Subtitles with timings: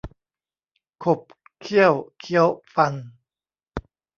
[1.03, 1.21] ขบ
[1.59, 2.93] เขี้ยวเคี้ยวฟัน